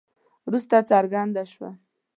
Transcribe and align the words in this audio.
وروسته 0.47 0.75
څرګنده 0.89 1.43
شوه. 1.51 1.69